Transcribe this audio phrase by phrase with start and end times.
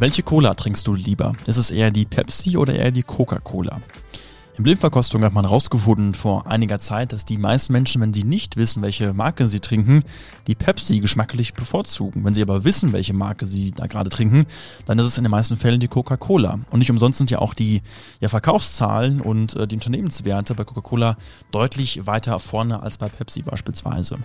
[0.00, 1.34] Welche Cola trinkst du lieber?
[1.46, 3.82] Ist es eher die Pepsi oder eher die Coca-Cola?
[4.60, 8.58] In Blindverkostung hat man herausgefunden vor einiger Zeit, dass die meisten Menschen, wenn sie nicht
[8.58, 10.04] wissen, welche Marke sie trinken,
[10.48, 12.26] die Pepsi geschmacklich bevorzugen.
[12.26, 14.44] Wenn sie aber wissen, welche Marke sie da gerade trinken,
[14.84, 16.58] dann ist es in den meisten Fällen die Coca-Cola.
[16.68, 17.80] Und nicht umsonst sind ja auch die
[18.20, 21.16] ja, Verkaufszahlen und äh, die Unternehmenswerte bei Coca-Cola
[21.52, 24.18] deutlich weiter vorne als bei Pepsi beispielsweise.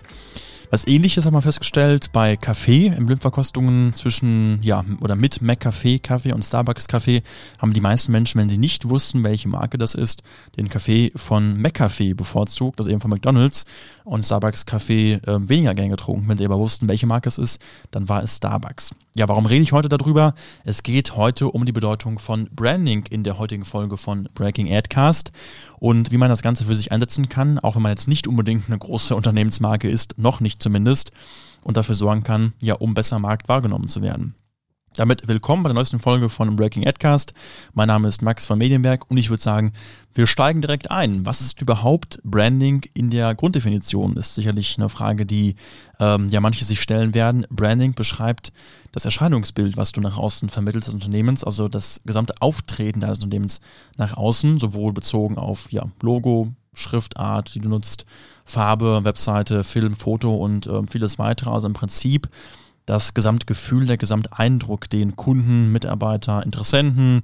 [0.72, 6.34] Was ähnliches haben wir festgestellt bei Kaffee in Blindverkostungen zwischen, ja, oder mit McCafé Kaffee
[6.34, 7.22] und Starbucks Kaffee
[7.60, 10.24] haben die meisten Menschen, wenn sie nicht wussten, welche Marke das ist,
[10.58, 13.66] den Kaffee von McCafé bevorzugt, also eben von McDonalds
[14.04, 16.28] und Starbucks Kaffee äh, weniger gern getrunken.
[16.28, 17.60] Wenn sie aber wussten, welche Marke es ist,
[17.92, 18.96] dann war es Starbucks.
[19.16, 20.34] Ja, warum rede ich heute darüber?
[20.64, 25.32] Es geht heute um die Bedeutung von Branding in der heutigen Folge von Breaking Adcast
[25.80, 28.68] und wie man das Ganze für sich einsetzen kann, auch wenn man jetzt nicht unbedingt
[28.68, 31.12] eine große Unternehmensmarke ist, noch nicht zumindest,
[31.66, 34.36] und dafür sorgen kann, ja, um besser Markt wahrgenommen zu werden.
[34.96, 37.34] Damit willkommen bei der neuesten Folge von Breaking Adcast.
[37.74, 39.74] Mein Name ist Max von Medienberg und ich würde sagen,
[40.14, 41.26] wir steigen direkt ein.
[41.26, 44.16] Was ist überhaupt Branding in der Grunddefinition?
[44.16, 45.56] Ist sicherlich eine Frage, die
[46.00, 47.46] ähm, ja manche sich stellen werden.
[47.50, 48.54] Branding beschreibt
[48.94, 53.60] das Erscheinungsbild, was du nach außen vermittelst des Unternehmens, also das gesamte Auftreten deines Unternehmens
[53.98, 58.06] nach außen, sowohl bezogen auf ja, Logo, Schriftart, die du nutzt,
[58.46, 61.50] Farbe, Webseite, Film, Foto und äh, vieles weitere.
[61.50, 62.30] Also im Prinzip
[62.86, 67.24] das Gesamtgefühl, der Gesamteindruck, den Kunden, Mitarbeiter, Interessenten,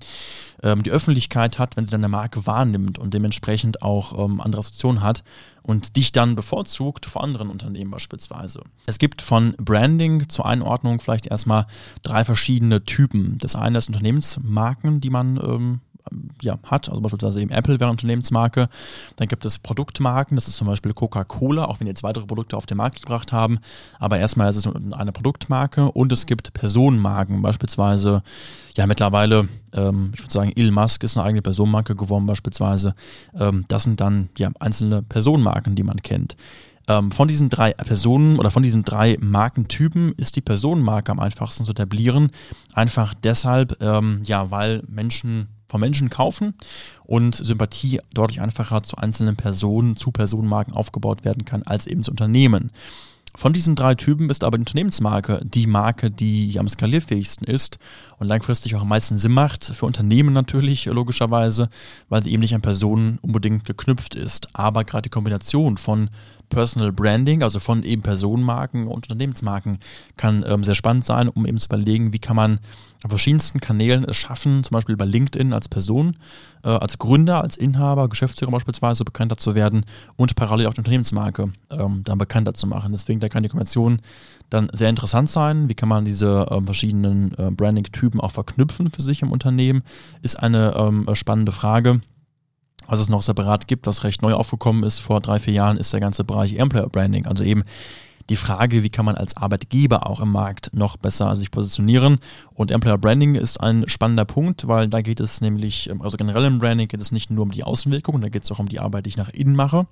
[0.64, 5.04] ähm, die Öffentlichkeit hat, wenn sie deine Marke wahrnimmt und dementsprechend auch ähm, andere Assoziationen
[5.04, 5.24] hat
[5.64, 8.64] und dich dann bevorzugt vor anderen Unternehmen beispielsweise.
[8.88, 11.68] Es gibt von Branding zur Einordnung vielleicht erstmal
[12.02, 13.38] drei verschiedene Typen.
[13.38, 15.80] Das eine ist Unternehmensmarken, die man ähm,
[16.42, 18.70] ja, hat, also beispielsweise eben Apple wäre eine Unternehmensmarke.
[19.16, 22.66] Dann gibt es Produktmarken, das ist zum Beispiel Coca-Cola, auch wenn jetzt weitere Produkte auf
[22.66, 23.60] den Markt gebracht haben.
[24.00, 28.24] Aber erstmal ist es eine Produktmarke und es gibt Personenmarken, beispielsweise,
[28.76, 32.96] ja, mittlerweile, ähm, ich würde sagen, Elon Musk ist eine eigene Personenmarke geworden, beispielsweise.
[33.38, 36.36] Ähm, das sind dann ja einzelne Personenmarken, die man kennt
[36.88, 41.66] ähm, von diesen drei Personen oder von diesen drei Markentypen ist die Personenmarke am einfachsten
[41.66, 42.32] zu etablieren.
[42.74, 46.54] Einfach deshalb, ähm, ja, weil Menschen von Menschen kaufen
[47.04, 52.12] und Sympathie deutlich einfacher zu einzelnen Personen, zu Personenmarken aufgebaut werden kann als eben zu
[52.12, 52.72] Unternehmen.
[53.34, 57.80] Von diesen drei Typen ist aber die Unternehmensmarke die Marke, die am skalierfähigsten ist
[58.20, 61.70] und langfristig auch am meisten Sinn macht, für Unternehmen natürlich logischerweise,
[62.10, 64.50] weil sie eben nicht an Personen unbedingt geknüpft ist.
[64.52, 66.10] Aber gerade die Kombination von
[66.52, 69.80] Personal Branding, also von eben Personenmarken und Unternehmensmarken,
[70.18, 72.60] kann ähm, sehr spannend sein, um eben zu überlegen, wie kann man
[73.04, 76.18] auf verschiedensten Kanälen es schaffen, zum Beispiel bei LinkedIn als Person,
[76.64, 79.86] äh, als Gründer, als Inhaber, Geschäftsführer beispielsweise bekannter zu werden
[80.18, 82.92] und parallel auch die Unternehmensmarke ähm, dann bekannter zu machen.
[82.92, 84.02] Deswegen da kann die Kombination
[84.52, 85.68] dann sehr interessant sein.
[85.68, 89.82] Wie kann man diese ähm, verschiedenen äh, Branding-Typen auch verknüpfen für sich im Unternehmen,
[90.22, 92.02] ist eine ähm, spannende Frage.
[92.92, 95.94] Was es noch separat gibt, was recht neu aufgekommen ist vor drei, vier Jahren, ist
[95.94, 97.26] der ganze Bereich Employer Branding.
[97.26, 97.64] Also eben
[98.30, 102.20] die Frage, wie kann man als Arbeitgeber auch im Markt noch besser sich positionieren.
[102.54, 106.60] Und Employer Branding ist ein spannender Punkt, weil da geht es nämlich, also generell im
[106.60, 109.06] Branding geht es nicht nur um die Außenwirkung, da geht es auch um die Arbeit,
[109.06, 109.88] die ich nach innen mache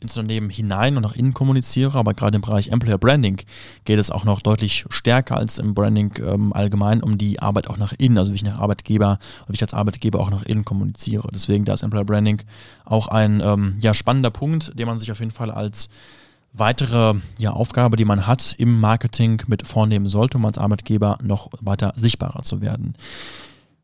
[0.00, 3.40] ins Unternehmen hinein und nach innen kommuniziere, aber gerade im Bereich Employer Branding
[3.84, 7.76] geht es auch noch deutlich stärker als im Branding ähm, allgemein um die Arbeit auch
[7.76, 9.18] nach innen, also wie ich nach Arbeitgeber,
[9.48, 11.28] wie ich als Arbeitgeber auch nach innen kommuniziere.
[11.32, 12.42] Deswegen da ist Employer Branding
[12.84, 15.88] auch ein ähm, ja, spannender Punkt, den man sich auf jeden Fall als
[16.52, 21.50] weitere ja, Aufgabe, die man hat im Marketing mit vornehmen sollte, um als Arbeitgeber noch
[21.60, 22.94] weiter sichtbarer zu werden.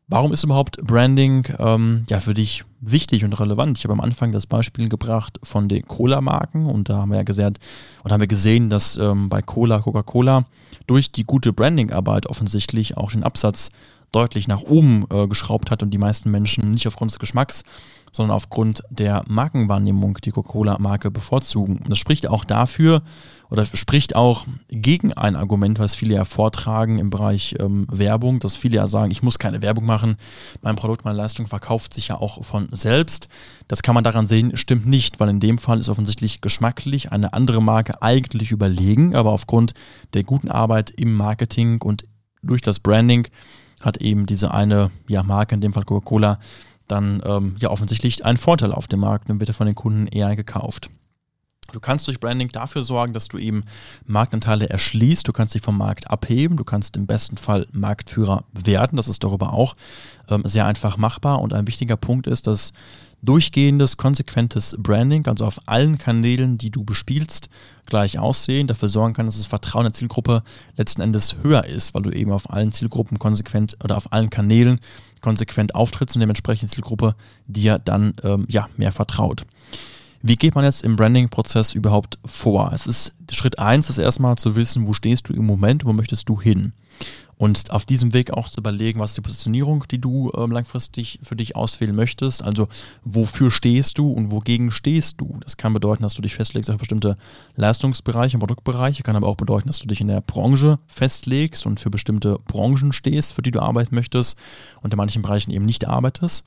[0.07, 3.77] Warum ist überhaupt Branding ähm, ja für dich wichtig und relevant?
[3.77, 7.23] Ich habe am Anfang das Beispiel gebracht von den Cola-Marken und da haben wir ja
[7.23, 7.59] gesagt
[8.03, 10.45] und haben wir gesehen, dass ähm, bei Cola, Coca-Cola
[10.87, 13.69] durch die gute Branding-Arbeit offensichtlich auch den Absatz
[14.13, 17.63] deutlich nach oben äh, geschraubt hat und die meisten Menschen nicht aufgrund des Geschmacks,
[18.13, 21.77] sondern aufgrund der Markenwahrnehmung die Coca-Cola-Marke bevorzugen.
[21.77, 23.01] Und das spricht auch dafür
[23.49, 28.55] oder spricht auch gegen ein Argument, was viele ja vortragen im Bereich ähm, Werbung, dass
[28.55, 30.15] viele ja sagen, ich muss keine Werbung machen,
[30.61, 33.27] mein Produkt, meine Leistung verkauft sich ja auch von selbst.
[33.67, 37.33] Das kann man daran sehen, stimmt nicht, weil in dem Fall ist offensichtlich geschmacklich eine
[37.33, 39.73] andere Marke eigentlich überlegen, aber aufgrund
[40.13, 42.05] der guten Arbeit im Marketing und
[42.43, 43.27] durch das Branding
[43.85, 46.39] hat eben diese eine ja, Marke, in dem Fall Coca-Cola,
[46.87, 50.35] dann ähm, ja offensichtlich einen Vorteil auf dem Markt und wird von den Kunden eher
[50.35, 50.89] gekauft.
[51.73, 53.63] Du kannst durch Branding dafür sorgen, dass du eben
[54.05, 58.95] Marktanteile erschließt, du kannst dich vom Markt abheben, du kannst im besten Fall Marktführer werden.
[58.95, 59.75] Das ist darüber auch
[60.29, 61.41] ähm, sehr einfach machbar.
[61.41, 62.73] Und ein wichtiger Punkt ist, dass
[63.23, 67.49] durchgehendes, konsequentes Branding, also auf allen Kanälen, die du bespielst,
[67.85, 70.43] gleich aussehen, dafür sorgen kann, dass das Vertrauen der Zielgruppe
[70.77, 74.79] letzten Endes höher ist, weil du eben auf allen Zielgruppen konsequent oder auf allen Kanälen
[75.21, 77.15] konsequent auftrittst und dementsprechend die Zielgruppe
[77.47, 79.45] dir dann ähm, ja, mehr vertraut.
[80.25, 82.71] Wie geht man jetzt im Branding-Prozess überhaupt vor?
[82.73, 86.29] Es ist Schritt eins, ist erstmal zu wissen, wo stehst du im Moment, wo möchtest
[86.29, 86.71] du hin?
[87.35, 91.19] Und auf diesem Weg auch zu überlegen, was ist die Positionierung, die du äh, langfristig
[91.23, 92.41] für dich auswählen möchtest.
[92.41, 92.69] Also
[93.03, 95.39] wofür stehst du und wogegen stehst du?
[95.41, 97.17] Das kann bedeuten, dass du dich festlegst auf bestimmte
[97.57, 101.89] Leistungsbereiche, Produktbereiche, kann aber auch bedeuten, dass du dich in der Branche festlegst und für
[101.89, 104.37] bestimmte Branchen stehst, für die du arbeiten möchtest
[104.81, 106.45] und in manchen Bereichen eben nicht arbeitest.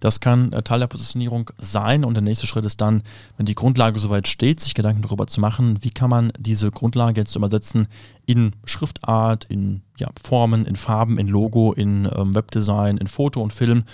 [0.00, 3.02] Das kann äh, Teil der Positionierung sein und der nächste Schritt ist dann,
[3.36, 7.20] wenn die Grundlage soweit steht, sich Gedanken darüber zu machen, wie kann man diese Grundlage
[7.20, 7.88] jetzt übersetzen
[8.26, 13.52] in Schriftart, in ja, Formen, in Farben, in Logo, in ähm, Webdesign, in Foto und
[13.52, 13.84] Film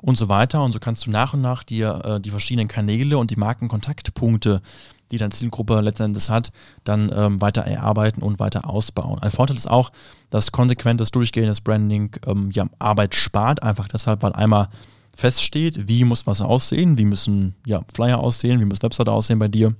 [0.00, 0.62] und so weiter.
[0.62, 4.62] Und so kannst du nach und nach dir äh, die verschiedenen Kanäle und die Markenkontaktpunkte
[5.10, 6.52] die deine Zielgruppe letztendlich hat,
[6.84, 9.18] dann ähm, weiter erarbeiten und weiter ausbauen.
[9.20, 9.90] Ein Vorteil ist auch,
[10.30, 14.68] dass konsequentes, durchgehendes Branding ähm, ja, Arbeit spart, einfach deshalb, weil einmal
[15.14, 19.48] feststeht, wie muss was aussehen, wie müssen ja, Flyer aussehen, wie muss Webseite aussehen bei
[19.48, 19.74] dir,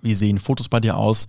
[0.00, 1.26] wie sehen Fotos bei dir aus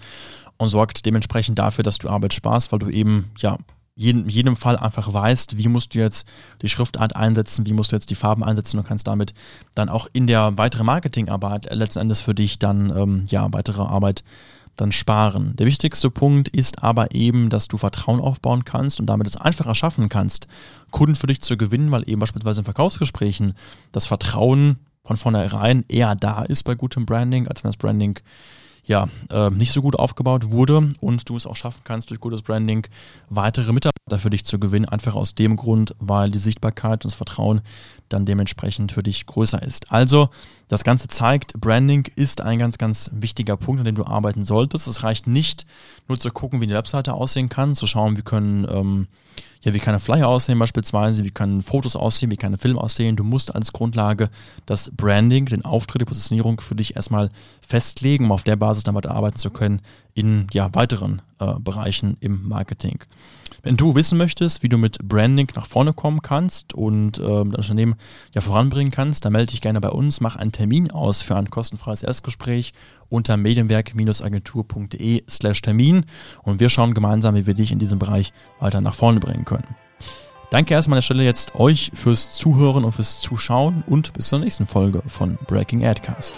[0.57, 3.57] und sorgt dementsprechend dafür, dass du Arbeit sparst, weil du eben ja
[3.95, 6.27] in jedem Fall einfach weißt, wie musst du jetzt
[6.61, 9.33] die Schriftart einsetzen, wie musst du jetzt die Farben einsetzen und kannst damit
[9.75, 14.23] dann auch in der weiteren Marketingarbeit letzten Endes für dich dann ähm, ja weitere Arbeit
[14.75, 15.55] dann sparen.
[15.55, 19.75] Der wichtigste Punkt ist aber eben, dass du Vertrauen aufbauen kannst und damit es einfacher
[19.75, 20.47] schaffen kannst,
[20.91, 23.53] Kunden für dich zu gewinnen, weil eben beispielsweise in Verkaufsgesprächen
[23.91, 28.19] das Vertrauen von vornherein eher da ist bei gutem Branding, als wenn das Branding
[28.85, 32.41] ja, äh, nicht so gut aufgebaut wurde und du es auch schaffen kannst, durch gutes
[32.41, 32.85] Branding
[33.29, 34.85] weitere Mitarbeiter für dich zu gewinnen.
[34.85, 37.61] Einfach aus dem Grund, weil die Sichtbarkeit und das Vertrauen
[38.09, 39.91] dann dementsprechend für dich größer ist.
[39.91, 40.29] Also,
[40.67, 44.87] das Ganze zeigt, Branding ist ein ganz, ganz wichtiger Punkt, an dem du arbeiten solltest.
[44.87, 45.65] Es reicht nicht,
[46.07, 49.07] nur zu gucken, wie die Webseite aussehen kann, zu schauen, wie können, ähm,
[49.61, 52.77] ja, wie kann ein Flyer aussehen beispielsweise, wie können Fotos aussehen, wie kann ein Film
[52.77, 53.15] aussehen.
[53.15, 54.29] Du musst als Grundlage
[54.65, 57.29] das Branding, den Auftritt, die Positionierung für dich erstmal
[57.65, 59.81] festlegen, um auf der Basis weiter arbeiten zu können
[60.13, 62.99] in ja, weiteren äh, Bereichen im Marketing.
[63.65, 67.55] Wenn du wissen möchtest, wie du mit Branding nach vorne kommen kannst und äh, dein
[67.55, 67.95] Unternehmen
[68.33, 71.49] ja voranbringen kannst, dann melde dich gerne bei uns, mach einen Termin aus für ein
[71.49, 72.73] kostenfreies Erstgespräch
[73.07, 76.05] unter medienwerk-agentur.de slash Termin
[76.41, 79.75] und wir schauen gemeinsam, wie wir dich in diesem Bereich weiter nach vorne bringen können.
[80.49, 84.39] Danke erstmal an der Stelle jetzt euch fürs Zuhören und fürs Zuschauen und bis zur
[84.39, 86.33] nächsten Folge von Breaking Adcast.